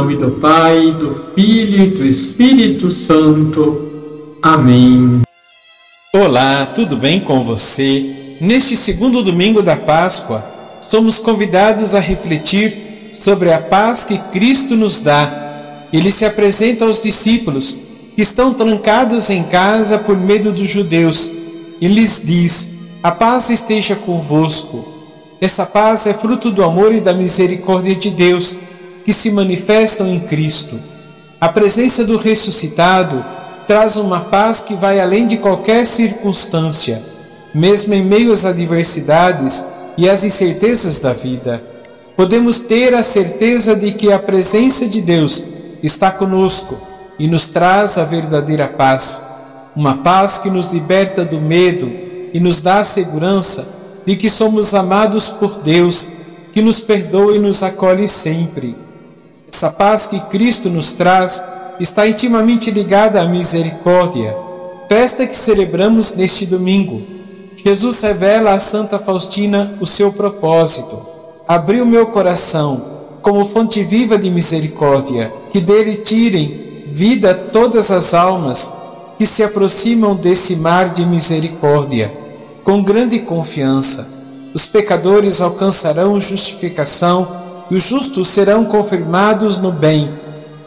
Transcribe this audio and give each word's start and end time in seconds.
nome 0.00 0.16
do 0.16 0.30
Pai, 0.30 0.92
do 0.92 1.26
Filho 1.34 1.84
e 1.84 1.90
do 1.90 2.06
Espírito 2.06 2.90
Santo. 2.90 4.32
Amém. 4.40 5.20
Olá, 6.14 6.64
tudo 6.74 6.96
bem 6.96 7.20
com 7.20 7.44
você? 7.44 8.38
Neste 8.40 8.78
segundo 8.78 9.22
domingo 9.22 9.60
da 9.60 9.76
Páscoa, 9.76 10.42
somos 10.80 11.18
convidados 11.18 11.94
a 11.94 12.00
refletir 12.00 13.10
sobre 13.12 13.52
a 13.52 13.60
paz 13.60 14.06
que 14.06 14.16
Cristo 14.32 14.74
nos 14.74 15.02
dá. 15.02 15.84
Ele 15.92 16.10
se 16.10 16.24
apresenta 16.24 16.86
aos 16.86 17.02
discípulos 17.02 17.78
que 18.16 18.22
estão 18.22 18.54
trancados 18.54 19.28
em 19.28 19.42
casa 19.42 19.98
por 19.98 20.16
medo 20.16 20.50
dos 20.50 20.70
judeus 20.70 21.30
e 21.78 21.86
lhes 21.86 22.22
diz: 22.24 22.72
A 23.02 23.10
paz 23.10 23.50
esteja 23.50 23.96
convosco. 23.96 24.82
Essa 25.42 25.66
paz 25.66 26.06
é 26.06 26.14
fruto 26.14 26.50
do 26.50 26.64
amor 26.64 26.94
e 26.94 27.00
da 27.00 27.12
misericórdia 27.12 27.94
de 27.94 28.08
Deus 28.08 28.60
que 29.04 29.12
se 29.12 29.30
manifestam 29.30 30.08
em 30.08 30.20
Cristo. 30.20 30.78
A 31.40 31.48
presença 31.48 32.04
do 32.04 32.16
ressuscitado 32.16 33.24
traz 33.66 33.96
uma 33.96 34.20
paz 34.20 34.60
que 34.60 34.74
vai 34.74 35.00
além 35.00 35.26
de 35.26 35.38
qualquer 35.38 35.86
circunstância, 35.86 37.02
mesmo 37.54 37.94
em 37.94 38.04
meio 38.04 38.32
às 38.32 38.44
adversidades 38.44 39.66
e 39.96 40.08
às 40.08 40.24
incertezas 40.24 41.00
da 41.00 41.12
vida. 41.12 41.62
Podemos 42.16 42.60
ter 42.60 42.94
a 42.94 43.02
certeza 43.02 43.74
de 43.74 43.92
que 43.92 44.12
a 44.12 44.18
presença 44.18 44.86
de 44.86 45.00
Deus 45.00 45.46
está 45.82 46.10
conosco 46.10 46.78
e 47.18 47.26
nos 47.26 47.48
traz 47.48 47.96
a 47.96 48.04
verdadeira 48.04 48.68
paz, 48.68 49.22
uma 49.74 49.98
paz 49.98 50.38
que 50.38 50.50
nos 50.50 50.72
liberta 50.72 51.24
do 51.24 51.40
medo 51.40 51.90
e 52.34 52.40
nos 52.40 52.62
dá 52.62 52.80
a 52.80 52.84
segurança 52.84 53.68
de 54.04 54.16
que 54.16 54.28
somos 54.28 54.74
amados 54.74 55.28
por 55.28 55.60
Deus, 55.60 56.10
que 56.52 56.60
nos 56.60 56.80
perdoa 56.80 57.36
e 57.36 57.38
nos 57.38 57.62
acolhe 57.62 58.08
sempre. 58.08 58.74
Essa 59.52 59.70
paz 59.70 60.06
que 60.06 60.20
Cristo 60.20 60.70
nos 60.70 60.92
traz 60.92 61.44
está 61.80 62.06
intimamente 62.06 62.70
ligada 62.70 63.20
à 63.20 63.26
misericórdia, 63.26 64.36
festa 64.88 65.26
que 65.26 65.36
celebramos 65.36 66.14
neste 66.14 66.46
domingo. 66.46 67.02
Jesus 67.56 68.00
revela 68.00 68.52
a 68.52 68.60
Santa 68.60 68.98
Faustina 68.98 69.74
o 69.80 69.86
seu 69.86 70.12
propósito. 70.12 71.00
Abriu 71.48 71.84
meu 71.84 72.06
coração 72.06 72.82
como 73.20 73.44
fonte 73.48 73.82
viva 73.82 74.16
de 74.16 74.30
misericórdia, 74.30 75.32
que 75.50 75.60
dele 75.60 75.96
tirem 75.96 76.84
vida 76.86 77.34
todas 77.34 77.90
as 77.90 78.14
almas 78.14 78.72
que 79.18 79.26
se 79.26 79.42
aproximam 79.42 80.14
desse 80.14 80.56
mar 80.56 80.90
de 80.90 81.04
misericórdia. 81.04 82.10
Com 82.64 82.82
grande 82.82 83.18
confiança, 83.18 84.08
os 84.54 84.66
pecadores 84.66 85.40
alcançarão 85.40 86.20
justificação 86.20 87.39
e 87.70 87.76
os 87.76 87.84
justos 87.84 88.28
serão 88.28 88.64
confirmados 88.64 89.60
no 89.60 89.70
bem. 89.70 90.10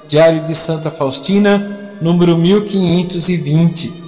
Diário 0.08 0.44
de 0.44 0.56
Santa 0.56 0.90
Faustina, 0.90 1.96
número 2.02 2.38
1520. 2.38 4.02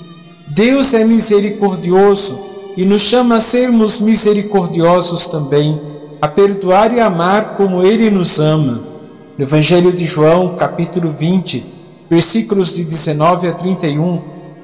Deus 0.47 0.93
é 0.93 1.03
misericordioso 1.03 2.39
e 2.77 2.85
nos 2.85 3.01
chama 3.01 3.35
a 3.35 3.41
sermos 3.41 3.99
misericordiosos 3.99 5.27
também, 5.27 5.79
a 6.21 6.27
perdoar 6.27 6.93
e 6.93 6.99
amar 6.99 7.53
como 7.53 7.83
Ele 7.83 8.09
nos 8.09 8.39
ama. 8.39 8.81
No 9.37 9.43
Evangelho 9.43 9.91
de 9.91 10.05
João, 10.05 10.55
capítulo 10.55 11.13
20, 11.17 11.65
versículos 12.09 12.75
de 12.75 12.83
19 12.83 13.47
a 13.47 13.53
31, 13.53 14.21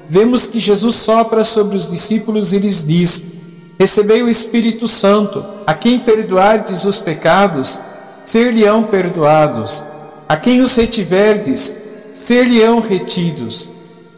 vemos 0.08 0.46
que 0.46 0.58
Jesus 0.58 0.96
sopra 0.96 1.44
sobre 1.44 1.76
os 1.76 1.90
discípulos 1.90 2.52
e 2.52 2.58
lhes 2.58 2.86
diz: 2.86 3.32
Recebei 3.78 4.22
o 4.22 4.28
Espírito 4.28 4.86
Santo, 4.88 5.44
a 5.66 5.74
quem 5.74 5.98
perdoardes 5.98 6.84
os 6.84 6.98
pecados, 6.98 7.82
ser-lhe-ão 8.22 8.84
perdoados. 8.84 9.84
A 10.28 10.36
quem 10.36 10.62
os 10.62 10.74
retiverdes, 10.76 11.78
ser-lhe-ão 12.14 12.80
retidos. 12.80 13.70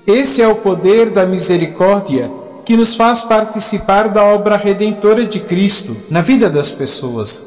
Esse 0.07 0.43
é 0.43 0.49
o 0.49 0.57
poder 0.57 1.11
da 1.11 1.27
misericórdia 1.27 2.31
que 2.65 2.77
nos 2.77 2.95
faz 2.95 3.23
participar 3.23 4.09
da 4.09 4.25
obra 4.25 4.57
redentora 4.57 5.27
de 5.27 5.41
Cristo 5.41 5.97
na 6.11 6.21
vida 6.21 6.49
das 6.49 6.71
pessoas. 6.71 7.47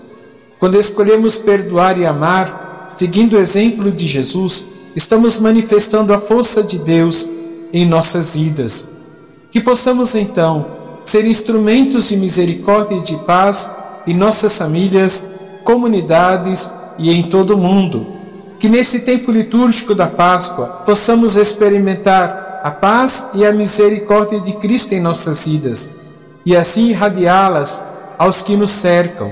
Quando 0.59 0.79
escolhemos 0.79 1.38
perdoar 1.38 2.00
e 2.00 2.06
amar, 2.06 2.88
seguindo 2.90 3.34
o 3.34 3.40
exemplo 3.40 3.91
de 3.91 4.07
Jesus, 4.07 4.69
estamos 4.96 5.40
manifestando 5.40 6.13
a 6.13 6.19
força 6.19 6.63
de 6.63 6.79
Deus 6.79 7.29
em 7.72 7.85
nossas 7.85 8.35
vidas. 8.35 8.90
Que 9.51 9.62
possamos 9.62 10.16
então 10.16 10.66
ser 11.01 11.25
instrumentos 11.25 12.09
de 12.09 12.17
misericórdia 12.17 12.96
e 12.96 13.01
de 13.01 13.16
paz 13.17 13.72
em 14.06 14.16
nossas 14.16 14.57
famílias 14.57 15.28
comunidades 15.67 16.73
e 16.97 17.11
em 17.11 17.23
todo 17.23 17.55
o 17.55 17.57
mundo. 17.57 18.07
Que 18.57 18.69
nesse 18.69 19.01
tempo 19.01 19.33
litúrgico 19.33 19.94
da 19.94 20.07
Páscoa 20.07 20.83
possamos 20.85 21.35
experimentar 21.35 22.61
a 22.63 22.72
paz 22.72 23.31
e 23.33 23.45
a 23.45 23.51
misericórdia 23.51 24.39
de 24.39 24.53
Cristo 24.53 24.94
em 24.94 25.01
nossas 25.01 25.45
vidas 25.45 25.94
e 26.45 26.55
assim 26.55 26.91
irradiá-las 26.91 27.85
aos 28.17 28.44
que 28.44 28.55
nos 28.55 28.72
cercam. 28.72 29.29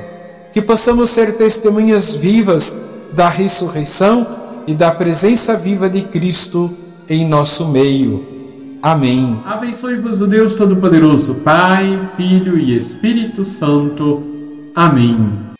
Que 0.51 0.62
possamos 0.62 1.09
ser 1.09 1.38
testemunhas 1.38 2.16
vivas 2.16 2.81
da 3.13 3.29
ressurreição 3.29 4.28
e 4.67 4.73
da 4.73 4.91
presença 4.91 5.56
viva 5.56 5.90
de 5.90 6.02
Cristo 6.02 6.69
em 7.09 7.25
nosso 7.25 7.69
meio. 7.69 8.78
Amém. 8.84 9.41
Abençoe-vos 9.46 10.19
o 10.19 10.28
Deus 10.28 10.56
Todo-Poderoso, 10.56 11.35
Pai, 11.35 12.12
Filho 12.17 12.59
e 12.59 12.78
Espírito 12.78 13.46
Santo. 13.46 14.22
Amém. 14.75 15.54